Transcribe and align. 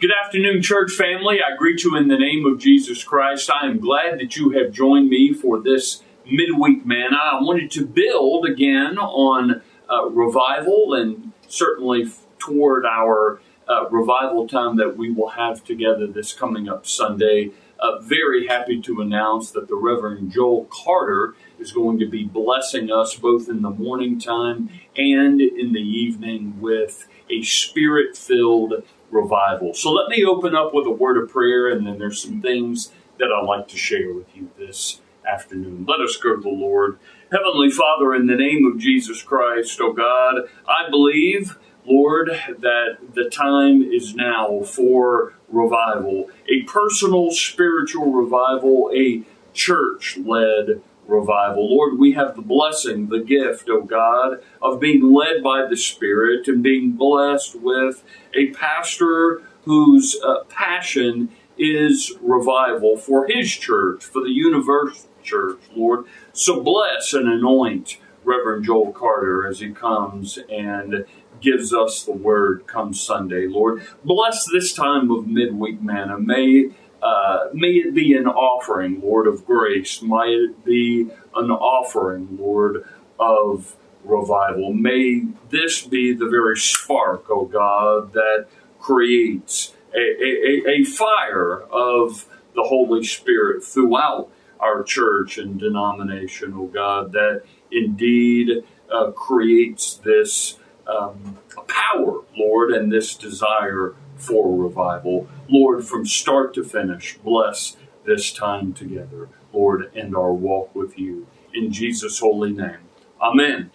Good 0.00 0.12
afternoon, 0.24 0.62
church 0.62 0.92
family. 0.92 1.40
I 1.42 1.54
greet 1.58 1.84
you 1.84 1.94
in 1.94 2.08
the 2.08 2.16
name 2.16 2.46
of 2.46 2.58
Jesus 2.58 3.04
Christ. 3.04 3.50
I 3.50 3.66
am 3.66 3.78
glad 3.78 4.18
that 4.18 4.34
you 4.34 4.48
have 4.52 4.72
joined 4.72 5.10
me 5.10 5.34
for 5.34 5.60
this 5.60 6.02
midweek 6.24 6.86
manna. 6.86 7.18
I 7.18 7.42
wanted 7.42 7.70
to 7.72 7.84
build 7.84 8.46
again 8.46 8.96
on 8.96 9.60
uh, 9.90 10.08
revival 10.08 10.94
and 10.94 11.32
certainly 11.48 12.10
toward 12.38 12.86
our 12.86 13.42
uh, 13.68 13.90
revival 13.90 14.48
time 14.48 14.78
that 14.78 14.96
we 14.96 15.10
will 15.10 15.28
have 15.28 15.62
together 15.64 16.06
this 16.06 16.32
coming 16.32 16.66
up 16.66 16.86
Sunday. 16.86 17.50
Uh, 17.78 17.98
very 18.00 18.46
happy 18.46 18.80
to 18.80 19.02
announce 19.02 19.50
that 19.50 19.68
the 19.68 19.76
Reverend 19.76 20.32
Joel 20.32 20.66
Carter 20.70 21.34
is 21.58 21.72
going 21.72 21.98
to 21.98 22.06
be 22.06 22.24
blessing 22.24 22.90
us 22.90 23.16
both 23.16 23.50
in 23.50 23.60
the 23.60 23.68
morning 23.68 24.18
time 24.18 24.70
and 24.96 25.42
in 25.42 25.74
the 25.74 25.82
evening 25.82 26.58
with 26.58 27.06
a 27.28 27.42
spirit 27.42 28.16
filled 28.16 28.82
revival. 29.10 29.74
So 29.74 29.92
let 29.92 30.08
me 30.08 30.24
open 30.24 30.54
up 30.54 30.72
with 30.72 30.86
a 30.86 30.90
word 30.90 31.22
of 31.22 31.30
prayer, 31.30 31.68
and 31.68 31.86
then 31.86 31.98
there's 31.98 32.22
some 32.22 32.40
things 32.40 32.92
that 33.18 33.28
I'd 33.30 33.46
like 33.46 33.68
to 33.68 33.76
share 33.76 34.14
with 34.14 34.34
you 34.34 34.50
this 34.58 35.00
afternoon. 35.26 35.84
Let 35.86 36.00
us 36.00 36.16
go 36.16 36.36
to 36.36 36.42
the 36.42 36.48
Lord. 36.48 36.98
Heavenly 37.30 37.70
Father, 37.70 38.14
in 38.14 38.26
the 38.26 38.36
name 38.36 38.66
of 38.66 38.78
Jesus 38.78 39.22
Christ, 39.22 39.78
oh 39.80 39.92
God, 39.92 40.48
I 40.66 40.88
believe, 40.90 41.58
Lord, 41.84 42.30
that 42.58 42.98
the 43.14 43.28
time 43.30 43.82
is 43.82 44.14
now 44.14 44.62
for 44.62 45.34
revival, 45.48 46.30
a 46.48 46.62
personal 46.62 47.30
spiritual 47.30 48.12
revival, 48.12 48.90
a 48.94 49.22
church 49.52 50.18
led 50.18 50.82
revival. 51.06 51.74
Lord, 51.74 51.98
we 51.98 52.12
have 52.12 52.36
the 52.36 52.42
blessing, 52.42 53.08
the 53.08 53.20
gift, 53.20 53.68
oh 53.68 53.82
God, 53.82 54.42
of 54.62 54.80
being 54.80 55.12
led 55.12 55.42
by 55.42 55.66
the 55.66 55.76
Spirit 55.76 56.48
and 56.48 56.62
being 56.62 56.92
blessed 56.92 57.56
with 57.56 58.02
a 58.34 58.48
pastor 58.48 59.42
whose 59.64 60.16
uh, 60.24 60.44
passion 60.48 61.30
is 61.58 62.12
revival 62.22 62.96
for 62.96 63.26
his 63.28 63.50
church, 63.50 64.04
for 64.04 64.22
the 64.22 64.30
universal 64.30 65.08
church, 65.22 65.58
Lord. 65.74 66.06
So 66.32 66.62
bless 66.62 67.12
and 67.12 67.28
anoint 67.28 67.98
Reverend 68.24 68.64
Joel 68.64 68.92
Carter 68.92 69.46
as 69.46 69.60
he 69.60 69.70
comes 69.70 70.38
and 70.48 71.04
gives 71.40 71.72
us 71.72 72.02
the 72.02 72.12
word 72.12 72.66
come 72.66 72.92
Sunday, 72.92 73.46
Lord. 73.46 73.82
Bless 74.04 74.46
this 74.50 74.72
time 74.72 75.10
of 75.10 75.26
midweek 75.26 75.82
manna. 75.82 76.18
May 76.18 76.70
uh, 77.02 77.48
may 77.52 77.72
it 77.72 77.94
be 77.94 78.14
an 78.14 78.26
offering, 78.26 79.00
Lord 79.00 79.26
of 79.26 79.46
grace. 79.46 80.02
May 80.02 80.28
it 80.28 80.64
be 80.64 81.10
an 81.34 81.50
offering, 81.50 82.36
Lord 82.38 82.84
of 83.18 83.76
revival. 84.04 84.72
May 84.72 85.26
this 85.50 85.86
be 85.86 86.12
the 86.12 86.28
very 86.28 86.56
spark, 86.56 87.30
O 87.30 87.40
oh 87.40 87.44
God, 87.44 88.12
that 88.12 88.46
creates 88.78 89.74
a, 89.94 89.98
a, 89.98 90.70
a 90.80 90.84
fire 90.84 91.60
of 91.62 92.26
the 92.54 92.62
Holy 92.62 93.04
Spirit 93.04 93.64
throughout 93.64 94.30
our 94.58 94.82
church 94.82 95.38
and 95.38 95.58
denomination, 95.58 96.54
O 96.54 96.62
oh 96.62 96.66
God, 96.66 97.12
that 97.12 97.42
indeed 97.70 98.64
uh, 98.92 99.10
creates 99.12 99.94
this 99.94 100.58
um, 100.86 101.38
power, 101.68 102.22
Lord, 102.36 102.72
and 102.72 102.92
this 102.92 103.14
desire 103.14 103.94
for 104.20 104.56
revival. 104.56 105.28
Lord, 105.48 105.84
from 105.84 106.06
start 106.06 106.54
to 106.54 106.64
finish, 106.64 107.16
bless 107.18 107.76
this 108.04 108.32
time 108.32 108.72
together, 108.72 109.28
Lord, 109.52 109.90
and 109.94 110.16
our 110.16 110.32
walk 110.32 110.74
with 110.74 110.98
you. 110.98 111.26
In 111.52 111.72
Jesus' 111.72 112.20
holy 112.20 112.52
name. 112.52 112.78
Amen. 113.20 113.70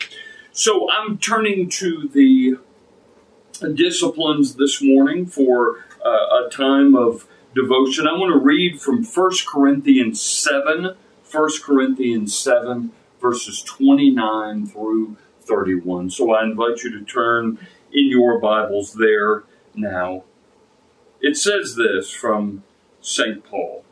So 0.52 0.89
I'm 0.89 1.17
turning 1.17 1.69
to 1.69 2.07
the 2.07 2.57
disciplines 3.73 4.55
this 4.55 4.81
morning 4.81 5.25
for 5.25 5.83
uh, 6.03 6.45
a 6.45 6.49
time 6.52 6.95
of 6.95 7.27
devotion. 7.53 8.07
I 8.07 8.13
want 8.13 8.33
to 8.33 8.39
read 8.39 8.80
from 8.81 9.03
1 9.03 9.31
Corinthians 9.47 10.21
7, 10.21 10.95
1 11.31 11.49
Corinthians 11.63 12.37
7, 12.37 12.91
verses 13.21 13.61
29 13.63 14.67
through 14.67 15.17
31. 15.41 16.09
So 16.09 16.33
I 16.33 16.43
invite 16.43 16.83
you 16.83 16.91
to 16.99 17.05
turn 17.05 17.58
in 17.91 18.09
your 18.09 18.39
Bibles 18.39 18.93
there 18.93 19.43
now. 19.73 20.23
It 21.25 21.37
says 21.37 21.75
this 21.75 22.11
from 22.11 22.61
St. 23.02 23.43
Paul. 23.43 23.83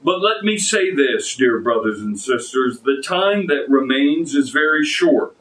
But 0.00 0.20
let 0.20 0.44
me 0.44 0.56
say 0.56 0.94
this, 0.94 1.34
dear 1.34 1.58
brothers 1.58 2.00
and 2.00 2.16
sisters 2.20 2.82
the 2.82 3.02
time 3.04 3.48
that 3.48 3.68
remains 3.68 4.36
is 4.36 4.50
very 4.50 4.84
short. 4.84 5.36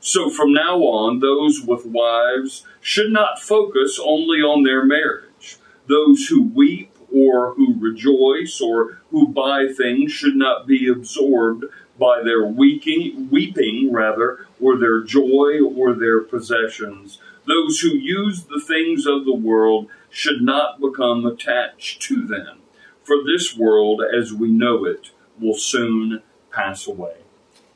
So 0.00 0.30
from 0.30 0.54
now 0.54 0.78
on, 0.78 1.18
those 1.18 1.60
with 1.60 1.84
wives 1.84 2.64
should 2.80 3.12
not 3.12 3.38
focus 3.38 4.00
only 4.02 4.38
on 4.38 4.62
their 4.62 4.82
marriage. 4.82 5.58
Those 5.88 6.26
who 6.26 6.42
weep 6.42 6.96
or 7.14 7.52
who 7.52 7.78
rejoice 7.78 8.62
or 8.62 9.02
who 9.10 9.28
buy 9.28 9.66
things 9.76 10.10
should 10.10 10.36
not 10.36 10.66
be 10.66 10.88
absorbed 10.88 11.66
by 11.98 12.22
their 12.24 12.46
weeping, 12.46 13.28
weeping 13.30 13.92
rather, 13.92 14.46
or 14.58 14.78
their 14.78 15.02
joy 15.02 15.60
or 15.62 15.92
their 15.92 16.20
possessions. 16.20 17.18
Those 17.46 17.80
who 17.80 17.88
use 17.88 18.44
the 18.44 18.60
things 18.60 19.06
of 19.06 19.24
the 19.24 19.34
world 19.34 19.88
should 20.10 20.42
not 20.42 20.80
become 20.80 21.26
attached 21.26 22.02
to 22.02 22.26
them 22.26 22.60
for 23.02 23.16
this 23.24 23.56
world 23.56 24.02
as 24.02 24.32
we 24.32 24.48
know 24.48 24.84
it 24.84 25.10
will 25.40 25.56
soon 25.56 26.22
pass 26.52 26.86
away. 26.86 27.16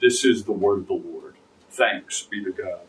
This 0.00 0.25
is 0.25 0.44
the 0.44 0.53
word 0.53 0.81
of 0.81 0.87
the 0.87 0.94
Lord. 0.94 1.34
Thanks 1.71 2.22
be 2.22 2.44
to 2.44 2.53
God. 2.53 2.81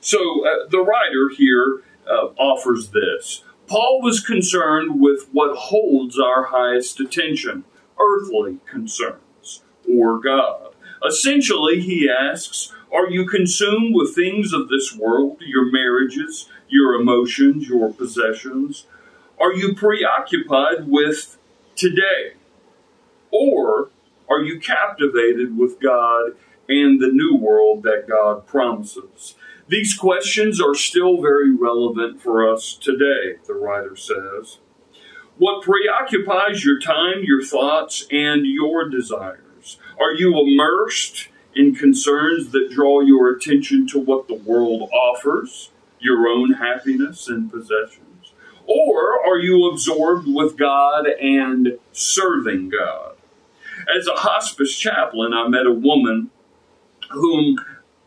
So 0.00 0.18
uh, 0.46 0.68
the 0.68 0.80
writer 0.80 1.30
here 1.34 1.82
uh, 2.06 2.28
offers 2.38 2.90
this. 2.90 3.44
Paul 3.66 4.00
was 4.02 4.20
concerned 4.20 5.00
with 5.00 5.28
what 5.32 5.56
holds 5.56 6.18
our 6.18 6.44
highest 6.44 7.00
attention 7.00 7.64
earthly 8.00 8.58
concerns 8.68 9.62
or 9.88 10.18
God. 10.18 10.74
Essentially, 11.06 11.80
he 11.80 12.10
asks, 12.10 12.72
Are 12.92 13.08
you 13.08 13.26
consumed 13.26 13.94
with 13.94 14.14
things 14.14 14.52
of 14.52 14.68
this 14.68 14.96
world, 14.96 15.40
your 15.40 15.70
marriages, 15.70 16.48
your 16.68 16.94
emotions, 16.94 17.68
your 17.68 17.92
possessions? 17.92 18.86
Are 19.38 19.52
you 19.52 19.74
preoccupied 19.74 20.88
with 20.88 21.38
today? 21.76 22.34
Or 23.30 23.90
are 24.28 24.40
you 24.40 24.58
captivated 24.58 25.56
with 25.56 25.80
God 25.80 26.32
and 26.68 27.00
the 27.00 27.10
new 27.12 27.36
world 27.36 27.84
that 27.84 28.08
God 28.08 28.46
promises? 28.46 29.34
These 29.68 29.94
questions 29.94 30.60
are 30.60 30.74
still 30.74 31.22
very 31.22 31.54
relevant 31.54 32.20
for 32.20 32.52
us 32.52 32.74
today, 32.74 33.36
the 33.46 33.54
writer 33.54 33.94
says. 33.94 34.58
What 35.38 35.62
preoccupies 35.62 36.64
your 36.64 36.80
time, 36.80 37.22
your 37.22 37.42
thoughts, 37.42 38.06
and 38.10 38.44
your 38.44 38.88
desires? 38.88 39.78
Are 39.98 40.12
you 40.12 40.38
immersed 40.38 41.28
in 41.54 41.74
concerns 41.74 42.52
that 42.52 42.70
draw 42.70 43.00
your 43.00 43.30
attention 43.30 43.86
to 43.88 43.98
what 43.98 44.28
the 44.28 44.34
world 44.34 44.88
offers, 44.92 45.70
your 45.98 46.28
own 46.28 46.54
happiness 46.54 47.28
and 47.28 47.50
possessions? 47.50 48.32
Or 48.66 49.26
are 49.26 49.38
you 49.38 49.68
absorbed 49.70 50.28
with 50.28 50.56
God 50.56 51.06
and 51.06 51.78
serving 51.92 52.68
God? 52.70 53.16
As 53.96 54.06
a 54.06 54.20
hospice 54.20 54.76
chaplain, 54.76 55.32
I 55.34 55.48
met 55.48 55.66
a 55.66 55.72
woman 55.72 56.30
whom 57.10 57.58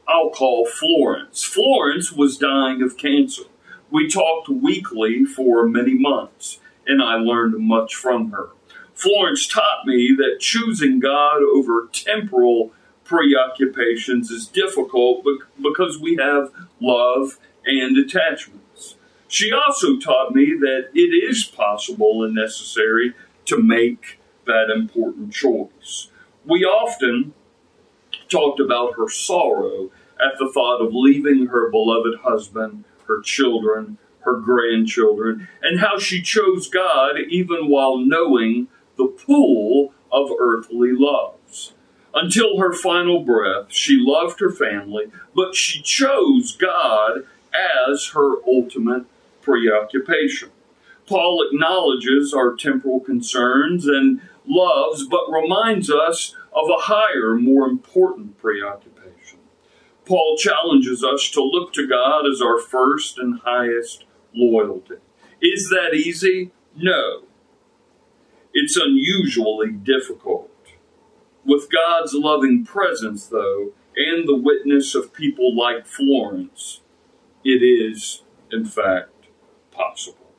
I'll 0.08 0.30
call 0.30 0.66
Florence. 0.66 1.44
Florence 1.44 2.12
was 2.12 2.38
dying 2.38 2.82
of 2.82 2.98
cancer. 2.98 3.44
We 3.92 4.08
talked 4.08 4.50
weekly 4.50 5.26
for 5.26 5.68
many 5.68 5.94
months, 5.94 6.60
and 6.88 7.02
I 7.02 7.16
learned 7.16 7.58
much 7.60 7.96
from 7.96 8.32
her. 8.32 8.50
Florence 8.94 9.48
taught 9.48 9.86
me 9.86 10.16
that 10.18 10.40
choosing 10.40 11.00
God 11.00 11.42
over 11.42 11.90
temporal 11.92 12.72
preoccupations 13.04 14.32
is 14.32 14.48
difficult 14.48 15.26
because 15.62 16.00
we 16.00 16.16
have 16.16 16.52
love 16.80 17.40
and 17.66 17.98
attachments. 17.98 18.96
She 19.28 19.52
also 19.52 19.98
taught 19.98 20.34
me 20.34 20.54
that 20.60 20.90
it 20.94 21.00
is 21.00 21.44
possible 21.44 22.24
and 22.24 22.36
necessary 22.36 23.14
to 23.46 23.58
make 23.58 24.20
that 24.46 24.70
important 24.70 25.34
choice. 25.34 26.10
We 26.46 26.64
often 26.64 27.34
talked 28.30 28.60
about 28.60 28.96
her 28.98 29.10
sorrow 29.10 29.92
at 30.20 30.38
the 30.38 30.52
thought 30.54 30.82
of 30.82 30.94
leaving 30.94 31.48
her 31.48 31.70
beloved 31.70 32.20
husband, 32.22 32.84
her 33.08 33.22
children, 33.22 33.98
her 34.20 34.38
grandchildren, 34.38 35.48
and 35.62 35.80
how 35.80 35.98
she 35.98 36.22
chose 36.22 36.70
God 36.70 37.18
even 37.30 37.68
while 37.70 37.98
knowing 37.98 38.68
the 38.98 39.08
pool 39.08 39.94
of 40.12 40.30
earthly 40.40 40.92
loves. 40.94 41.74
Until 42.14 42.60
her 42.60 42.74
final 42.74 43.22
breath, 43.22 43.74
she 43.74 43.98
loved 44.00 44.40
her 44.40 44.52
family, 44.52 45.12
but 45.36 45.56
she 45.56 45.82
chose 45.82 46.56
God 46.56 47.26
as 47.54 48.08
her 48.14 48.44
ultimate 48.46 49.06
preoccupation. 49.42 50.50
Paul 51.08 51.46
acknowledges 51.48 52.34
our 52.34 52.56
temporal 52.56 53.00
concerns 53.00 53.88
and 53.88 54.22
loves, 54.46 55.08
but 55.08 55.32
reminds 55.32 55.90
us 55.90 56.36
of 56.54 56.70
a 56.70 56.84
higher, 56.84 57.36
more 57.36 57.68
important 57.68 58.38
preoccupation. 58.38 59.40
Paul 60.06 60.38
challenges 60.38 61.04
us 61.04 61.30
to 61.32 61.42
look 61.42 61.74
to 61.74 61.88
God 61.88 62.26
as 62.28 62.42
our 62.42 62.60
first 62.60 63.18
and 63.18 63.40
highest 63.40 64.06
loyalty. 64.34 64.96
Is 65.42 65.70
that 65.70 65.94
easy? 65.94 66.52
No. 66.76 67.24
It's 68.54 68.78
unusually 68.78 69.72
difficult. 69.72 70.53
With 71.46 71.70
God's 71.72 72.14
loving 72.14 72.66
presence, 72.66 73.28
though, 73.28 73.74
and 73.96 74.28
the 74.28 74.36
witness 74.36 74.96
of 74.96 75.14
people 75.14 75.56
like 75.56 75.86
Florence, 75.86 76.82
it 77.44 77.62
is, 77.62 78.24
in 78.52 78.66
fact, 78.66 79.10
possible. 79.72 80.32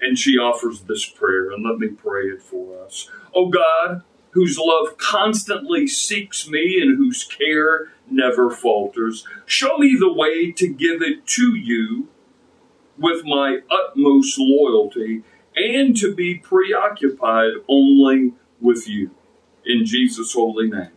And 0.00 0.18
she 0.18 0.38
offers 0.38 0.82
this 0.82 1.04
prayer, 1.04 1.50
and 1.50 1.64
let 1.64 1.78
me 1.78 1.88
pray 1.88 2.24
it 2.24 2.42
for 2.42 2.82
us. 2.84 3.10
Oh 3.34 3.48
God, 3.48 4.02
whose 4.30 4.58
love 4.58 4.96
constantly 4.98 5.86
seeks 5.86 6.48
me 6.48 6.80
and 6.80 6.96
whose 6.96 7.24
care 7.24 7.92
never 8.10 8.50
falters, 8.50 9.26
show 9.46 9.78
me 9.78 9.96
the 9.98 10.12
way 10.12 10.52
to 10.52 10.68
give 10.68 11.02
it 11.02 11.26
to 11.26 11.54
you 11.54 12.08
with 12.96 13.24
my 13.24 13.58
utmost 13.70 14.38
loyalty 14.38 15.22
and 15.56 15.96
to 15.96 16.14
be 16.14 16.36
preoccupied 16.36 17.52
only 17.68 18.32
with 18.60 18.88
you. 18.88 19.10
In 19.68 19.84
Jesus' 19.84 20.32
holy 20.32 20.70
name. 20.70 20.88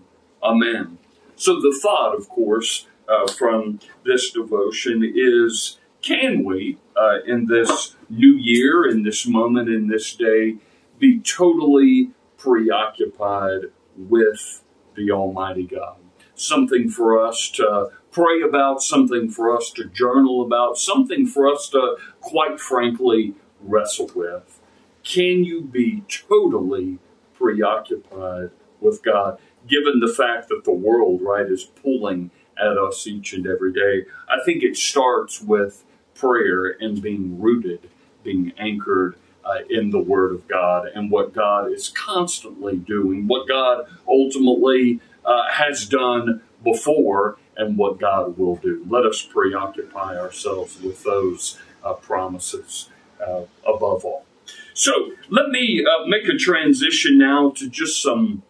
Amen. 0.42 0.98
So, 1.36 1.60
the 1.60 1.78
thought, 1.84 2.16
of 2.16 2.30
course, 2.30 2.88
uh, 3.08 3.30
from 3.30 3.80
this 4.06 4.32
devotion 4.32 5.04
is 5.14 5.78
can 6.02 6.46
we, 6.46 6.78
uh, 6.96 7.20
in 7.28 7.48
this 7.48 7.96
new 8.10 8.34
year, 8.34 8.90
in 8.90 9.04
this 9.04 9.28
moment, 9.28 9.68
in 9.68 9.88
this 9.88 10.16
day, 10.16 10.56
be 11.00 11.20
totally 11.20 12.12
preoccupied 12.38 13.66
with 13.98 14.64
the 14.96 15.12
Almighty 15.12 15.64
God? 15.64 15.98
Something 16.34 16.90
for 16.90 17.24
us 17.24 17.50
to 17.52 17.90
pray 18.12 18.42
about, 18.42 18.82
something 18.82 19.30
for 19.30 19.56
us 19.56 19.70
to 19.72 19.86
journal 19.86 20.42
about, 20.42 20.78
something 20.78 21.28
for 21.28 21.52
us 21.52 21.70
to, 21.70 21.98
quite 22.22 22.60
frankly, 22.60 23.36
wrestle 23.60 24.10
with. 24.16 24.60
Can 25.04 25.44
you 25.44 25.62
be 25.62 26.04
totally 26.08 27.00
preoccupied 27.34 28.52
with 28.82 29.04
God, 29.04 29.40
given 29.68 30.00
the 30.00 30.14
fact 30.14 30.50
that 30.50 30.64
the 30.64 30.74
world, 30.74 31.22
right, 31.22 31.46
is 31.46 31.64
pulling 31.64 32.32
at 32.58 32.78
us 32.78 33.08
each 33.08 33.34
and 33.34 33.48
every 33.48 33.74
day? 33.74 34.06
I 34.28 34.44
think 34.46 34.64
it 34.64 34.78
starts 34.78 35.42
with 35.42 35.84
prayer 36.16 36.76
and 36.80 37.02
being 37.02 37.40
rooted, 37.40 37.90
being 38.24 38.54
anchored 38.58 39.16
uh, 39.46 39.60
in 39.70 39.90
the 39.90 40.00
Word 40.00 40.34
of 40.34 40.48
God 40.48 40.88
and 40.94 41.10
what 41.10 41.34
God 41.34 41.72
is 41.72 41.90
constantly 41.90 42.78
doing, 42.78 43.28
what 43.28 43.48
God 43.48 43.86
ultimately 44.08 45.00
uh, 45.26 45.50
has 45.50 45.86
done 45.86 46.42
before, 46.64 47.38
and 47.58 47.78
what 47.78 48.00
God 48.00 48.38
will 48.38 48.56
do. 48.56 48.86
Let 48.90 49.06
us 49.06 49.22
preoccupy 49.22 50.18
ourselves 50.18 50.82
with 50.82 51.04
those 51.04 51.60
uh, 51.84 51.94
promises 51.94 52.90
uh, 53.26 53.44
above 53.66 54.06
all. 54.06 54.26
So 54.74 55.12
let 55.30 55.50
me 55.50 55.86
uh, 55.86 56.06
make 56.08 56.28
a 56.28 56.38
transition 56.38 57.18
now 57.18 57.52
to 57.52 57.70
just 57.70 58.02
some 58.02 58.44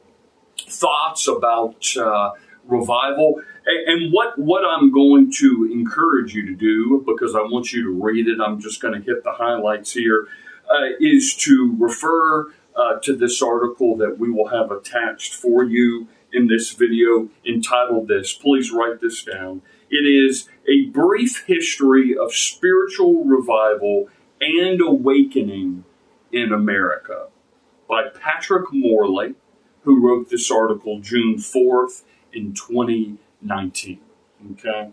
thoughts 0.72 1.28
about 1.28 1.86
uh, 1.98 2.32
revival. 2.66 3.42
And 3.66 4.12
what, 4.12 4.38
what 4.38 4.64
I'm 4.66 4.92
going 4.92 5.32
to 5.40 5.70
encourage 5.72 6.34
you 6.34 6.46
to 6.48 6.56
do, 6.56 7.04
because 7.06 7.36
I 7.36 7.42
want 7.42 7.74
you 7.74 7.84
to 7.84 8.04
read 8.04 8.28
it, 8.28 8.40
I'm 8.40 8.60
just 8.60 8.82
going 8.82 8.94
to 8.94 9.02
hit 9.02 9.24
the 9.24 9.34
highlights 9.34 9.94
here, 9.94 10.28
uh, 10.70 10.96
is 11.00 11.36
to 11.36 11.76
refer 11.80 12.48
uh, 12.76 13.00
to 13.04 13.16
this 13.16 13.42
article 13.42 13.98
that 13.98 14.18
we 14.18 14.32
will 14.32 14.48
have 14.48 14.72
attached 14.72 15.34
for 15.34 15.64
you 15.64 16.08
in 16.34 16.48
this 16.48 16.72
video 16.72 17.30
entitled 17.46 18.08
this. 18.08 18.34
Please 18.34 18.72
write 18.72 19.02
this 19.02 19.24
down. 19.24 19.62
It 19.90 20.06
is 20.08 20.48
a 20.68 20.86
brief 20.86 21.44
history 21.46 22.18
of 22.18 22.34
spiritual 22.34 23.26
revival 23.26 24.08
and 24.40 24.80
awakening 24.82 25.84
in 26.32 26.54
America 26.54 27.28
by 27.90 28.04
Patrick 28.08 28.72
Morley, 28.72 29.36
who 29.84 30.06
wrote 30.06 30.30
this 30.30 30.52
article 30.52 31.00
June 31.00 31.36
4th 31.36 32.04
in 32.34 32.54
2019. 32.54 34.00
Okay, 34.54 34.92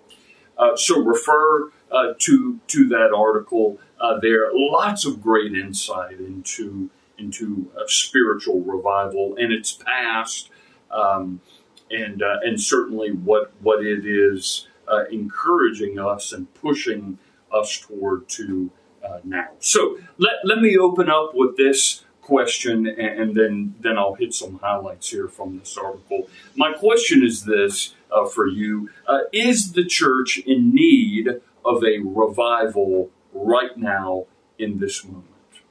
uh, 0.59 0.77
so 0.77 1.01
refer 1.03 1.71
uh, 1.91 2.13
to 2.19 2.61
to 2.67 2.89
that 2.89 3.13
article. 3.17 3.79
Uh, 4.01 4.19
there, 4.21 4.51
lots 4.53 5.05
of 5.05 5.23
great 5.23 5.55
insight 5.55 6.19
into 6.19 6.91
into 7.17 7.71
a 7.77 7.89
spiritual 7.89 8.61
revival 8.61 9.35
and 9.39 9.53
its 9.53 9.73
past, 9.73 10.51
um, 10.91 11.41
and 11.91 12.23
uh, 12.23 12.37
and 12.43 12.61
certainly 12.61 13.11
what 13.11 13.53
what 13.61 13.85
it 13.85 14.05
is 14.05 14.69
uh, 14.87 15.05
encouraging 15.11 15.99
us 15.99 16.33
and 16.33 16.53
pushing 16.55 17.19
us 17.53 17.79
toward 17.79 18.29
to 18.29 18.71
uh, 19.05 19.19
now. 19.25 19.49
So 19.61 19.99
let, 20.19 20.35
let 20.45 20.59
me 20.59 20.77
open 20.77 21.09
up 21.09 21.35
with 21.35 21.57
this 21.57 22.05
question 22.29 22.87
and, 22.87 23.35
then, 23.35 23.75
then 23.81 23.97
I'll 23.97 24.15
hit 24.15 24.35
some 24.35 24.59
highlights 24.59 25.09
here 25.09 25.29
from 25.29 25.59
this 25.59 25.79
article. 25.79 26.29
My 26.55 26.75
question 26.75 27.25
is 27.25 27.45
this 27.45 27.95
uh, 28.13 28.27
for 28.27 28.47
you 28.47 28.91
uh, 29.07 29.21
Is 29.33 29.73
the 29.73 29.85
church 29.85 30.37
in 30.37 30.75
need 30.75 31.29
of 31.65 31.83
a 31.83 32.01
revival 32.05 33.11
right 33.33 33.77
now 33.79 34.27
in 34.59 34.79
this 34.79 35.05
moment? 35.05 35.25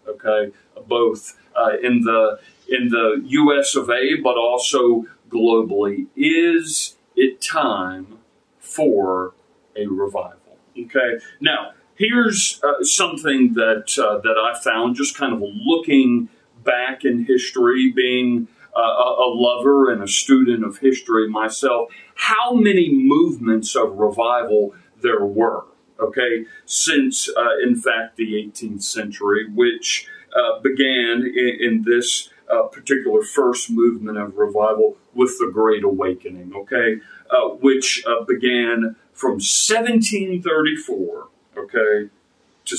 Okay, 0.07 0.51
both 0.87 1.37
uh, 1.55 1.77
in 1.83 2.01
the 2.01 2.39
in 2.67 2.89
the 2.89 3.21
U.S. 3.25 3.75
of 3.75 3.89
A, 3.89 4.15
but 4.23 4.37
also 4.37 5.05
globally. 5.29 6.07
Is 6.15 6.95
it 7.15 7.41
time 7.41 8.19
for 8.59 9.33
a 9.75 9.85
revival? 9.85 10.57
Okay, 10.77 11.19
now 11.39 11.73
Here's 11.97 12.61
uh, 12.63 12.83
something 12.83 13.55
that 13.55 13.97
uh, 13.97 14.19
that 14.19 14.37
I 14.37 14.59
found 14.59 14.95
just 14.95 15.17
kind 15.17 15.33
of 15.33 15.41
looking 15.41 16.29
back 16.67 17.03
in 17.05 17.25
history, 17.25 17.91
being 17.91 18.47
a, 18.75 18.79
a 18.79 19.29
lover 19.33 19.91
and 19.91 20.03
a 20.03 20.07
student 20.07 20.63
of 20.63 20.77
history 20.77 21.27
myself. 21.27 21.89
How 22.15 22.53
many 22.53 22.93
movements 22.93 23.75
of 23.75 23.97
revival 23.97 24.75
there 25.01 25.25
were? 25.25 25.63
Okay, 25.99 26.45
since 26.65 27.27
uh, 27.27 27.57
in 27.63 27.75
fact 27.75 28.17
the 28.17 28.33
18th 28.33 28.83
century, 28.83 29.49
which 29.49 30.07
uh, 30.35 30.59
began 30.59 31.23
in, 31.23 31.57
in 31.59 31.83
this 31.83 32.29
uh, 32.51 32.63
particular 32.63 33.23
first 33.23 33.71
movement 33.71 34.19
of 34.19 34.37
revival 34.37 34.95
with 35.15 35.39
the 35.39 35.49
Great 35.51 35.83
Awakening, 35.83 36.53
okay, 36.55 36.97
uh, 37.31 37.47
which 37.49 38.03
uh, 38.05 38.23
began 38.25 38.95
from 39.13 39.39
1734 39.39 41.29
okay, 41.57 42.09
to 42.65 42.77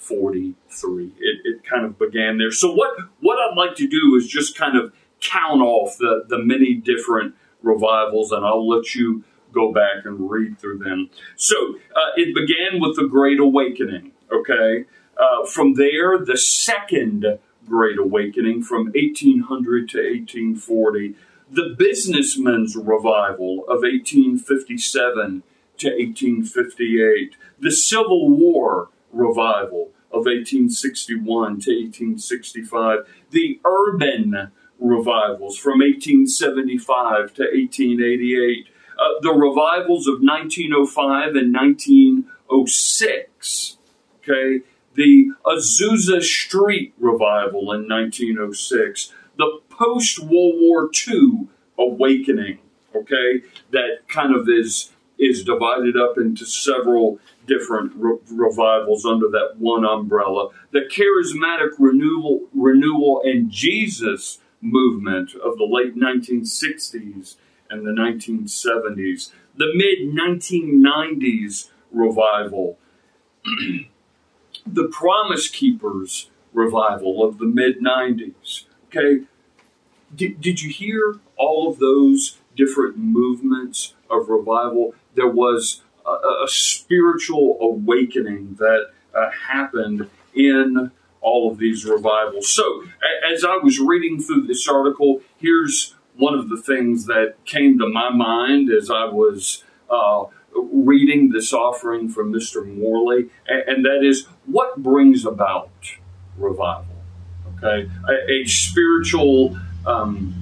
1743. 0.00 1.14
It, 1.18 1.40
it 1.44 1.64
kind 1.64 1.84
of 1.84 1.98
began 1.98 2.38
there. 2.38 2.50
So 2.50 2.72
what, 2.72 2.96
what 3.20 3.38
I'd 3.38 3.56
like 3.56 3.76
to 3.76 3.86
do 3.86 4.16
is 4.16 4.26
just 4.26 4.56
kind 4.56 4.76
of 4.76 4.92
count 5.20 5.60
off 5.60 5.98
the, 5.98 6.24
the 6.28 6.38
many 6.38 6.74
different 6.74 7.34
revivals, 7.62 8.32
and 8.32 8.44
I'll 8.44 8.66
let 8.66 8.94
you 8.94 9.24
go 9.52 9.72
back 9.72 10.04
and 10.04 10.30
read 10.30 10.58
through 10.58 10.78
them. 10.78 11.10
So 11.36 11.76
uh, 11.94 12.12
it 12.16 12.34
began 12.34 12.80
with 12.80 12.96
the 12.96 13.06
Great 13.06 13.40
Awakening, 13.40 14.12
okay? 14.32 14.86
Uh, 15.16 15.44
from 15.44 15.74
there, 15.74 16.18
the 16.18 16.38
second 16.38 17.38
Great 17.66 17.98
Awakening 17.98 18.62
from 18.62 18.86
1800 18.86 19.88
to 19.90 19.98
1840, 19.98 21.14
the 21.50 21.74
Businessmen's 21.76 22.76
Revival 22.76 23.64
of 23.68 23.82
1857 23.82 25.42
to 25.78 25.88
1858, 25.88 27.36
the 27.58 27.70
Civil 27.70 28.30
War 28.30 28.88
revival 29.12 29.90
of 30.12 30.26
1861 30.26 31.60
to 31.60 31.70
1865, 31.70 33.06
the 33.30 33.60
urban 33.64 34.50
revivals 34.78 35.56
from 35.56 35.78
1875 35.80 37.32
to 37.34 37.42
1888, 37.42 38.68
uh, 38.98 39.08
the 39.22 39.32
revivals 39.32 40.06
of 40.06 40.20
1905 40.20 41.36
and 41.36 41.54
1906, 41.54 43.78
okay, 44.18 44.60
the 44.94 45.30
Azusa 45.46 46.22
Street 46.22 46.92
revival 46.98 47.72
in 47.72 47.88
1906, 47.88 49.14
the 49.36 49.60
post 49.70 50.18
World 50.18 50.56
War 50.58 50.90
II 51.08 51.48
awakening, 51.78 52.58
okay, 52.94 53.40
that 53.70 54.00
kind 54.08 54.34
of 54.34 54.46
is 54.48 54.90
is 55.20 55.44
divided 55.44 55.96
up 55.96 56.16
into 56.16 56.46
several 56.46 57.18
different 57.46 57.92
re- 57.94 58.18
revivals 58.30 59.04
under 59.04 59.28
that 59.28 59.56
one 59.58 59.84
umbrella. 59.84 60.48
The 60.72 60.88
charismatic 60.90 61.72
renewal, 61.78 62.48
renewal 62.54 63.20
and 63.22 63.50
Jesus 63.50 64.38
movement 64.62 65.34
of 65.34 65.58
the 65.58 65.64
late 65.64 65.96
1960s 65.96 67.36
and 67.68 67.86
the 67.86 67.90
1970s, 67.90 69.30
the 69.56 69.72
mid 69.74 70.14
1990s 70.14 71.68
revival, 71.92 72.78
the 74.66 74.88
Promise 74.88 75.48
Keepers 75.48 76.30
revival 76.52 77.24
of 77.24 77.38
the 77.38 77.46
mid 77.46 77.80
90s. 77.80 78.64
Okay, 78.86 79.24
did, 80.14 80.40
did 80.40 80.62
you 80.62 80.70
hear 80.70 81.20
all 81.36 81.70
of 81.70 81.78
those 81.78 82.38
different 82.56 82.96
movements 82.98 83.94
of 84.10 84.28
revival? 84.28 84.94
There 85.14 85.28
was 85.28 85.82
a, 86.06 86.44
a 86.44 86.48
spiritual 86.48 87.58
awakening 87.60 88.56
that 88.58 88.90
uh, 89.14 89.30
happened 89.48 90.08
in 90.34 90.90
all 91.20 91.50
of 91.50 91.58
these 91.58 91.84
revivals. 91.84 92.48
So, 92.48 92.84
as 93.30 93.44
I 93.44 93.56
was 93.62 93.78
reading 93.78 94.20
through 94.20 94.46
this 94.46 94.66
article, 94.68 95.20
here's 95.36 95.94
one 96.16 96.34
of 96.34 96.48
the 96.48 96.60
things 96.60 97.06
that 97.06 97.34
came 97.44 97.78
to 97.78 97.88
my 97.88 98.10
mind 98.10 98.70
as 98.70 98.90
I 98.90 99.04
was 99.04 99.64
uh, 99.90 100.24
reading 100.54 101.30
this 101.30 101.52
offering 101.52 102.08
from 102.08 102.32
Mr. 102.32 102.66
Morley, 102.66 103.30
and 103.46 103.84
that 103.84 104.00
is 104.02 104.26
what 104.46 104.82
brings 104.82 105.24
about 105.24 105.70
revival. 106.36 106.86
Okay, 107.62 107.90
a, 108.08 108.32
a 108.32 108.44
spiritual 108.46 109.58
um, 109.86 110.34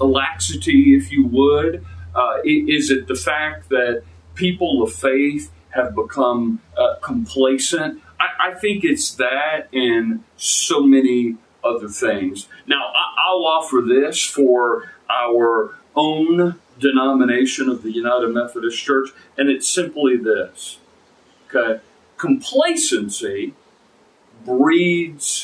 laxity, 0.00 0.94
if 0.94 1.12
you 1.12 1.26
would. 1.26 1.84
Uh, 2.14 2.38
is 2.44 2.90
it 2.90 3.08
the 3.08 3.14
fact 3.14 3.68
that 3.70 4.02
people 4.34 4.82
of 4.82 4.92
faith 4.92 5.50
have 5.70 5.94
become 5.94 6.60
uh, 6.76 6.94
complacent? 7.02 8.00
I, 8.20 8.50
I, 8.50 8.54
think 8.54 8.84
it's 8.84 9.14
that 9.14 9.68
and 9.72 10.22
so 10.36 10.82
many 10.82 11.36
other 11.64 11.88
things. 11.88 12.48
Now, 12.66 12.92
I, 12.94 13.26
I'll 13.26 13.46
offer 13.46 13.82
this 13.86 14.24
for 14.24 14.92
our 15.10 15.76
own 15.96 16.60
denomination 16.78 17.68
of 17.68 17.82
the 17.82 17.90
United 17.90 18.28
Methodist 18.28 18.78
Church, 18.82 19.10
and 19.36 19.48
it's 19.48 19.68
simply 19.68 20.16
this. 20.16 20.78
Okay? 21.48 21.80
Complacency 22.16 23.54
breeds 24.44 25.43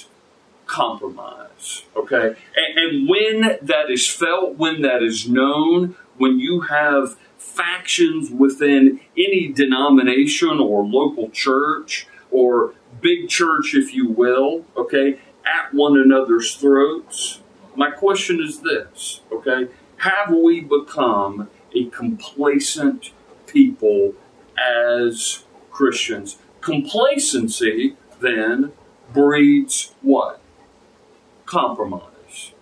compromise. 0.71 1.83
Okay? 1.97 2.37
And, 2.57 2.79
and, 2.79 3.09
when 3.09 3.59
that 3.61 3.91
is 3.91 4.07
felt, 4.07 4.57
when 4.57 4.83
that 4.83 5.03
is 5.03 5.29
known, 5.29 5.97
when 6.17 6.39
you 6.39 6.61
have 6.63 7.17
factions 7.37 8.31
within 8.31 9.01
any 9.17 9.49
denomination 9.49 10.61
or 10.61 10.85
local 10.85 11.29
church 11.31 12.07
or 12.31 12.75
big 13.01 13.29
church, 13.29 13.75
if 13.75 13.93
you 13.93 14.09
will, 14.09 14.65
okay, 14.77 15.19
at 15.45 15.75
one 15.75 15.99
another's 15.99 16.55
throats, 16.55 17.41
my 17.75 17.91
question 17.91 18.41
is 18.41 18.61
this, 18.61 19.23
okay? 19.33 19.69
Have 19.99 20.31
we 20.31 20.61
become 20.61 21.51
a 21.75 21.87
complacent 21.87 23.11
people 23.47 24.15
as 24.57 25.45
Christians? 25.73 26.39
Complacency 26.61 27.97
then 28.21 28.73
breeds 29.13 29.95
what? 30.03 30.40
Compromise. 31.51 32.53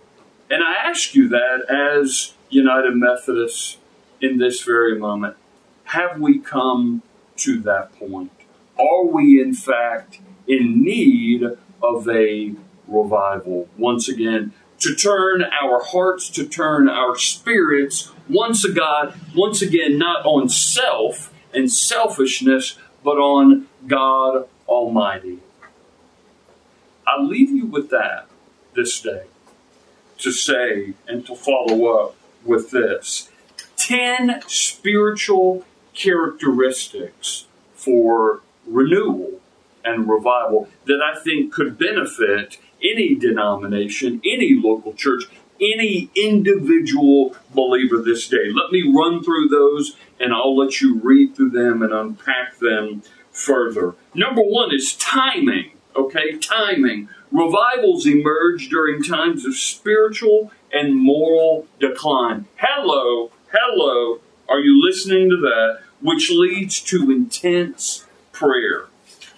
And 0.49 0.63
I 0.63 0.73
ask 0.73 1.13
you 1.13 1.29
that 1.29 1.69
as 1.69 2.33
United 2.49 2.95
Methodists 2.95 3.77
in 4.19 4.39
this 4.39 4.63
very 4.63 4.97
moment. 4.97 5.37
Have 5.83 6.19
we 6.19 6.39
come 6.39 7.03
to 7.37 7.59
that 7.59 7.93
point? 7.99 8.31
Are 8.79 9.05
we, 9.05 9.39
in 9.39 9.53
fact, 9.53 10.21
in 10.47 10.81
need 10.81 11.43
of 11.83 12.09
a 12.09 12.55
revival? 12.87 13.69
Once 13.77 14.09
again, 14.09 14.53
to 14.79 14.95
turn 14.95 15.43
our 15.43 15.83
hearts, 15.83 16.27
to 16.31 16.47
turn 16.47 16.89
our 16.89 17.15
spirits 17.15 18.11
once 18.27 18.65
again, 18.65 19.13
once 19.35 19.61
again, 19.61 19.99
not 19.99 20.25
on 20.25 20.49
self 20.49 21.31
and 21.53 21.71
selfishness, 21.71 22.79
but 23.03 23.19
on 23.19 23.67
God 23.85 24.47
Almighty. 24.67 25.37
I 27.05 27.21
leave 27.21 27.51
you 27.51 27.67
with 27.67 27.91
that 27.91 28.28
this 28.75 29.01
day 29.01 29.23
to 30.17 30.31
say 30.31 30.93
and 31.07 31.25
to 31.25 31.35
follow 31.35 31.87
up 31.87 32.15
with 32.45 32.71
this 32.71 33.29
10 33.77 34.41
spiritual 34.47 35.65
characteristics 35.93 37.47
for 37.73 38.41
renewal 38.65 39.39
and 39.83 40.09
revival 40.09 40.67
that 40.85 41.01
I 41.01 41.19
think 41.19 41.53
could 41.53 41.77
benefit 41.77 42.57
any 42.81 43.15
denomination, 43.15 44.21
any 44.25 44.53
local 44.53 44.93
church, 44.93 45.23
any 45.59 46.09
individual 46.15 47.35
believer 47.53 47.97
this 47.97 48.27
day. 48.27 48.51
Let 48.51 48.71
me 48.71 48.93
run 48.93 49.23
through 49.23 49.49
those 49.49 49.95
and 50.19 50.33
I'll 50.33 50.55
let 50.55 50.81
you 50.81 50.99
read 50.99 51.35
through 51.35 51.51
them 51.51 51.81
and 51.81 51.93
unpack 51.93 52.59
them 52.59 53.03
further. 53.31 53.95
Number 54.13 54.41
one 54.41 54.73
is 54.73 54.95
timing. 54.95 55.71
Okay, 55.95 56.37
timing. 56.37 57.09
Revivals 57.31 58.07
emerge 58.07 58.69
during 58.69 59.03
times 59.03 59.45
of 59.45 59.55
spiritual 59.55 60.51
and 60.73 60.95
moral 60.95 61.67
decline. 61.79 62.45
Hello, 62.55 63.31
hello. 63.51 64.19
Are 64.47 64.59
you 64.59 64.83
listening 64.83 65.29
to 65.29 65.37
that? 65.37 65.79
Which 66.01 66.31
leads 66.31 66.79
to 66.81 67.11
intense 67.11 68.05
prayer. 68.31 68.85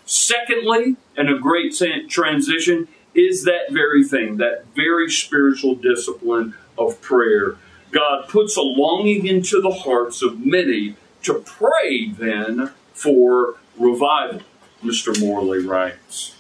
Secondly, 0.06 0.96
and 1.18 1.30
a 1.30 1.38
great 1.38 1.74
transition, 2.10 2.88
is 3.14 3.44
that 3.44 3.72
very 3.72 4.04
thing, 4.06 4.38
that 4.38 4.66
very 4.74 5.10
spiritual 5.10 5.76
discipline 5.76 6.54
of 6.78 7.02
prayer. 7.02 7.58
God 7.92 8.30
puts 8.30 8.56
a 8.56 8.62
longing 8.62 9.26
into 9.28 9.62
the 9.62 9.72
hearts 9.72 10.22
of 10.22 10.46
many 10.46 10.96
to 11.24 11.34
pray 11.46 12.10
then 12.10 12.72
for 12.94 13.56
revival, 13.78 14.42
Mr. 14.82 15.20
Morley 15.20 15.60
writes. 15.60 16.36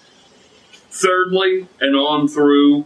Thirdly, 0.92 1.68
and 1.80 1.96
on 1.96 2.28
through 2.28 2.86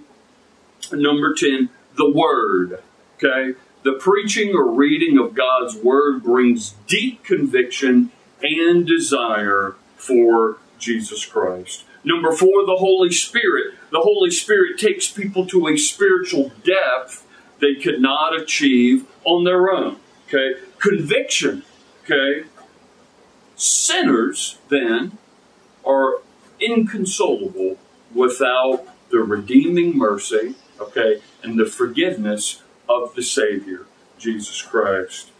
number 0.92 1.34
10, 1.34 1.70
the 1.98 2.10
Word. 2.10 2.80
Okay? 3.16 3.58
The 3.84 3.94
preaching 3.94 4.56
or 4.56 4.72
reading 4.72 5.18
of 5.18 5.34
God's 5.34 5.76
Word 5.76 6.24
brings 6.24 6.72
deep 6.88 7.24
conviction 7.24 8.12
and 8.42 8.86
desire 8.86 9.76
for 9.98 10.58
Jesus 10.78 11.26
Christ. 11.26 11.84
Number 12.04 12.32
four, 12.32 12.66
the 12.66 12.78
Holy 12.78 13.12
Spirit. 13.12 13.74
The 13.92 14.02
Holy 14.02 14.30
Spirit 14.30 14.78
takes 14.78 15.08
people 15.08 15.48
to 15.48 15.68
a 15.68 15.78
spiritual 15.78 16.52
depth 16.64 17.26
they 17.60 17.76
could 17.76 18.02
not 18.02 18.40
achieve 18.40 19.08
on 19.24 19.44
their 19.44 19.72
own. 19.72 19.98
Okay? 20.28 20.60
Conviction. 20.78 21.64
Okay? 22.04 22.48
Sinners, 23.56 24.58
then, 24.70 25.18
are 25.86 26.20
inconsolable 26.60 27.78
without 28.16 28.88
the 29.10 29.20
redeeming 29.20 29.96
mercy, 29.96 30.56
okay, 30.80 31.22
and 31.44 31.60
the 31.60 31.66
forgiveness 31.66 32.64
of 32.90 33.14
the 33.14 33.22
Savior, 33.22 33.86
Jesus 34.18 34.62
Christ. 34.62 35.32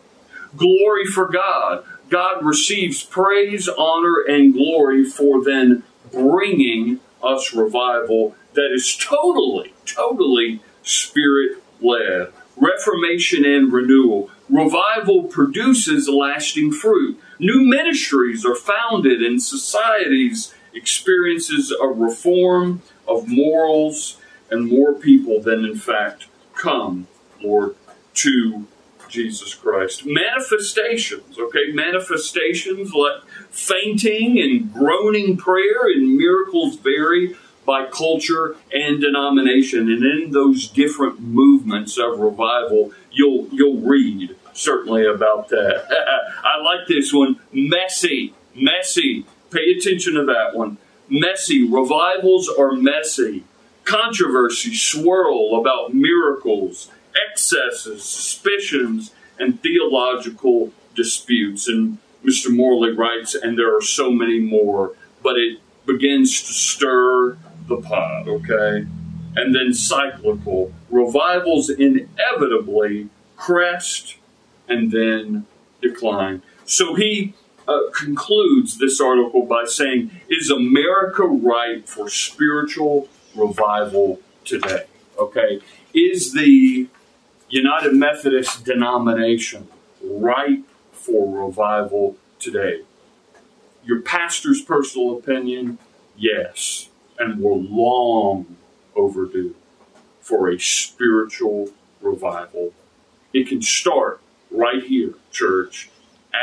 Glory 0.56 1.06
for 1.06 1.28
God. 1.28 1.84
God 2.10 2.46
receives 2.46 3.04
praise, 3.04 3.68
honor, 3.68 4.24
and 4.28 4.54
glory 4.54 5.04
for 5.04 5.44
then 5.44 5.84
bringing 6.12 7.00
us 7.24 7.54
revival 7.54 8.36
that 8.54 8.72
is 8.72 8.96
totally, 8.96 9.74
totally 9.86 10.62
spirit 10.84 11.64
led. 11.82 12.32
Reformation 12.56 13.44
and 13.44 13.74
renewal. 13.74 14.30
Revival 14.50 15.24
produces 15.24 16.08
lasting 16.08 16.72
fruit. 16.72 17.20
New 17.40 17.62
ministries 17.62 18.46
are 18.46 18.56
founded 18.56 19.22
in 19.22 19.40
societies 19.40 20.54
experiences 20.76 21.72
of 21.72 21.98
reform, 21.98 22.82
of 23.08 23.28
morals, 23.28 24.18
and 24.50 24.70
more 24.70 24.94
people 24.94 25.42
than 25.42 25.66
in 25.66 25.76
fact 25.76 26.28
come, 26.54 27.08
Lord, 27.42 27.76
to 28.16 28.68
Jesus 29.10 29.54
Christ. 29.54 30.06
Manifestations, 30.06 31.38
okay? 31.40 31.72
Manifestations 31.72 32.94
like 32.94 33.22
fainting 33.50 34.40
and 34.40 34.74
groaning 34.74 35.38
prayer 35.38 35.88
and 35.88 36.18
miracles 36.18 36.76
vary 36.78 37.36
by 37.66 37.86
culture 37.86 38.56
and 38.74 39.02
denomination. 39.02 39.90
And 39.90 40.04
in 40.04 40.32
those 40.32 40.68
different 40.68 41.20
movements 41.20 41.98
of 41.98 42.20
revival, 42.20 42.92
you'll 43.12 43.48
you'll 43.52 43.82
read 43.82 44.36
certainly 44.54 45.06
about 45.06 45.50
that. 45.50 45.86
I 46.44 46.62
like 46.62 46.88
this 46.88 47.14
one. 47.14 47.40
Messy, 47.52 48.34
messy. 48.56 49.26
Pay 49.52 49.72
attention 49.78 50.16
to 50.16 50.26
that 50.26 50.56
one. 50.56 50.78
Messy. 51.10 51.68
Revivals 51.68 52.50
are 52.50 52.74
messy. 52.74 53.44
Controversy 53.84 54.74
swirl 54.74 55.60
about 55.60 55.94
miracles 55.94 56.90
excesses, 57.16 58.04
suspicions, 58.04 59.12
and 59.40 59.62
theological 59.62 60.72
disputes. 60.96 61.68
And 61.68 61.98
Mr. 62.24 62.54
Morley 62.54 62.92
writes, 62.92 63.36
and 63.36 63.58
there 63.58 63.76
are 63.76 63.82
so 63.82 64.12
many 64.12 64.40
more, 64.40 64.94
but 65.22 65.38
it 65.38 65.60
begins 65.86 66.42
to 66.42 66.54
stir 66.54 67.38
the 67.68 67.78
pot, 67.78 68.28
okay? 68.28 68.88
And 69.36 69.54
then 69.54 69.74
cyclical. 69.74 70.74
Revivals 70.90 71.70
inevitably 71.70 73.10
crest 73.36 74.18
and 74.68 74.92
then 74.92 75.46
decline. 75.82 76.42
So 76.66 76.96
he 76.96 77.34
uh, 77.68 77.80
concludes 77.94 78.78
this 78.78 79.02
article 79.02 79.46
by 79.46 79.66
saying, 79.66 80.12
Is 80.30 80.50
America 80.50 81.24
ripe 81.24 81.88
for 81.88 82.10
spiritual 82.10 83.08
revival 83.36 84.20
today? 84.44 84.86
Okay. 85.18 85.62
Is 85.94 86.34
the 86.34 86.88
United 87.50 87.94
Methodist 87.94 88.66
denomination 88.66 89.68
ripe 90.04 90.64
for 90.92 91.46
revival 91.46 92.18
today? 92.40 92.82
Your 93.84 94.02
pastor's 94.02 94.62
personal 94.62 95.18
opinion, 95.18 95.78
Yes, 96.18 96.90
and 97.20 97.42
we're 97.42 97.56
long 97.56 98.56
overdue 98.96 99.56
for 100.22 100.50
a 100.50 100.60
spiritual 100.60 101.70
revival. 102.02 102.74
It 103.34 103.48
can 103.50 103.62
start 103.62 104.22
right 104.50 104.82
here, 104.84 105.14
church, 105.32 105.90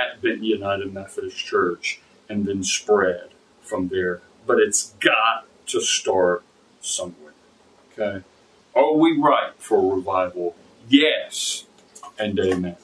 at 0.00 0.20
Benton 0.22 0.44
United 0.44 0.92
Methodist 0.92 1.36
Church, 1.36 2.00
and 2.28 2.46
then 2.46 2.62
spread 2.62 3.28
from 3.60 3.88
there. 3.88 4.20
But 4.46 4.58
it's 4.58 4.94
got 5.00 5.46
to 5.66 5.80
start 5.80 6.42
somewhere. 6.80 7.32
Okay? 7.92 8.24
Are 8.74 8.94
we 8.94 9.18
right 9.18 9.52
for 9.58 9.94
revival? 9.94 10.56
Yes, 10.88 11.66
and 12.18 12.38
amen. 12.38 12.76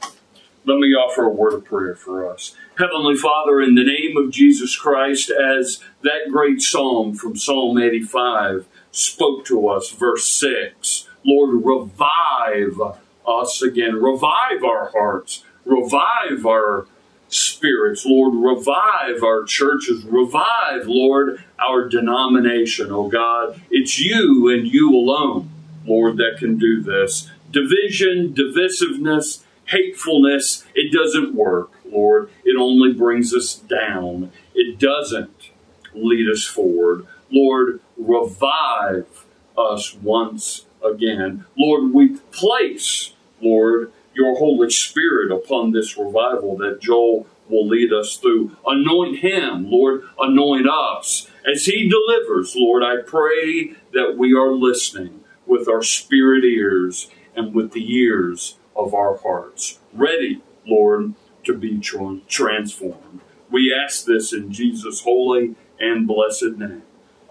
Let 0.65 0.79
me 0.79 0.88
offer 0.88 1.25
a 1.25 1.31
word 1.31 1.55
of 1.55 1.65
prayer 1.65 1.95
for 1.95 2.31
us. 2.31 2.55
Heavenly 2.79 3.17
Father, 3.17 3.61
in 3.61 3.75
the 3.75 3.85
name 3.85 4.17
of 4.17 4.31
Jesus 4.31 4.77
Christ, 4.77 5.31
as 5.31 5.83
that 6.03 6.31
great 6.31 6.61
psalm 6.61 7.15
from 7.15 7.37
Psalm 7.37 7.79
85 7.79 8.67
spoke 8.93 9.45
to 9.47 9.69
us, 9.69 9.91
verse 9.91 10.29
6, 10.29 11.09
Lord, 11.25 11.65
revive 11.65 12.81
us 13.27 13.62
again. 13.62 13.97
Revive 13.97 14.62
our 14.62 14.91
hearts. 14.91 15.43
Revive 15.65 16.47
our 16.47 16.87
spirits. 17.29 18.05
Lord, 18.05 18.35
revive 18.35 19.23
our 19.23 19.45
churches. 19.45 20.05
Revive, 20.05 20.87
Lord, 20.87 21.45
our 21.59 21.89
denomination, 21.89 22.91
oh 22.91 23.09
God. 23.09 23.61
It's 23.71 23.99
you 23.99 24.49
and 24.49 24.67
you 24.67 24.95
alone, 24.95 25.51
Lord, 25.85 26.17
that 26.19 26.37
can 26.39 26.59
do 26.59 26.83
this. 26.83 27.31
Division, 27.51 28.35
divisiveness, 28.35 29.43
hatefulness, 29.67 30.65
it 30.75 30.93
doesn't 30.93 31.35
work, 31.35 31.71
Lord. 31.85 32.31
It 32.45 32.59
only 32.59 32.93
brings 32.93 33.35
us 33.35 33.55
down. 33.55 34.33
It 34.55 34.79
doesn't 34.79 35.51
lead 35.95 36.31
us 36.31 36.45
forward. 36.45 37.07
Lord, 37.31 37.81
revive 37.97 39.25
us 39.57 39.95
once 39.95 40.67
again. 40.85 41.45
Lord, 41.57 41.93
we 41.93 42.17
place, 42.33 43.13
Lord, 43.41 43.93
your 44.19 44.37
Holy 44.37 44.69
Spirit 44.69 45.31
upon 45.31 45.71
this 45.71 45.97
revival 45.97 46.57
that 46.59 46.81
Joel 46.81 47.27
will 47.49 47.67
lead 47.67 47.93
us 47.93 48.17
through. 48.17 48.57
Anoint 48.67 49.21
him, 49.21 49.71
Lord, 49.71 50.03
anoint 50.19 50.69
us. 50.69 51.31
As 51.51 51.65
he 51.65 51.89
delivers, 51.89 52.55
Lord, 52.57 52.83
I 52.83 53.01
pray 53.07 53.75
that 53.95 54.17
we 54.19 54.35
are 54.35 54.53
listening 54.53 55.21
with 55.47 55.69
our 55.69 55.83
spirit 55.83 56.45
ears 56.45 57.11
and 57.35 57.55
with 57.55 57.73
the 57.73 57.95
ears 57.95 58.59
of 58.77 58.93
our 58.93 59.17
hearts, 59.19 59.79
ready, 59.93 60.43
Lord, 60.67 61.15
to 61.45 61.57
be 61.57 61.79
transformed. 61.79 63.21
We 63.51 63.73
ask 63.73 64.05
this 64.05 64.33
in 64.33 64.53
Jesus' 64.53 65.03
holy 65.03 65.55
and 65.81 66.07
blessed 66.07 66.59
name. 66.59 66.83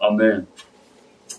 Amen. 0.02 0.48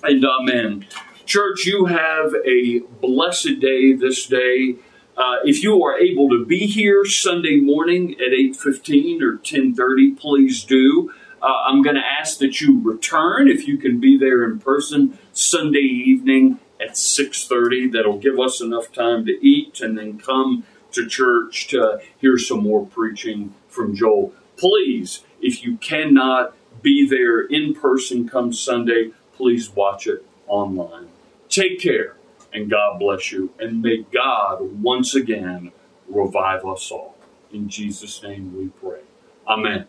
And 0.02 0.25
amen. 0.25 0.87
Church, 1.25 1.67
you 1.67 1.87
have 1.87 2.35
a 2.47 2.81
blessed 3.00 3.61
day 3.61 3.93
this 3.95 4.26
day. 4.26 4.76
Uh, 5.18 5.38
if 5.42 5.64
you 5.64 5.82
are 5.82 5.98
able 5.98 6.28
to 6.28 6.44
be 6.46 6.60
here 6.60 7.04
Sunday 7.04 7.56
morning 7.56 8.12
at 8.12 8.28
8.15 8.28 9.20
or 9.20 9.38
10.30, 9.38 10.16
please 10.16 10.62
do. 10.62 11.12
Uh, 11.42 11.64
I'm 11.66 11.82
going 11.82 11.96
to 11.96 12.06
ask 12.06 12.38
that 12.38 12.60
you 12.60 12.80
return 12.80 13.48
if 13.48 13.66
you 13.66 13.78
can 13.78 13.98
be 13.98 14.16
there 14.16 14.44
in 14.44 14.60
person 14.60 15.18
Sunday 15.32 15.80
evening 15.80 16.60
at 16.80 16.90
6.30. 16.90 17.92
That'll 17.92 18.20
give 18.20 18.38
us 18.38 18.60
enough 18.60 18.92
time 18.92 19.26
to 19.26 19.44
eat 19.44 19.80
and 19.80 19.98
then 19.98 20.20
come 20.20 20.62
to 20.92 21.08
church 21.08 21.66
to 21.68 22.00
hear 22.20 22.38
some 22.38 22.62
more 22.62 22.87
preaching 22.87 23.54
from 23.66 23.96
Joel. 23.96 24.32
Please, 24.56 25.25
if 25.40 25.64
you 25.64 25.78
cannot 25.78 26.54
be 26.80 27.08
there 27.08 27.40
in 27.40 27.75
person 27.75 28.28
come 28.28 28.52
Sunday, 28.52 29.10
please 29.37 29.70
watch 29.70 30.06
it 30.06 30.25
online. 30.46 31.08
Take 31.48 31.80
care 31.80 32.17
and 32.52 32.71
God 32.71 32.99
bless 32.99 33.33
you. 33.33 33.53
And 33.59 33.83
may 33.83 34.05
God 34.12 34.83
once 34.83 35.14
again 35.14 35.72
revive 36.09 36.64
us 36.64 36.90
all. 36.90 37.16
In 37.53 37.68
Jesus' 37.68 38.22
name 38.22 38.57
we 38.57 38.68
pray. 38.68 39.01
Amen. 39.46 39.87